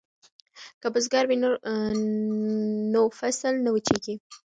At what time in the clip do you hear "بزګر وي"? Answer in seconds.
0.93-1.37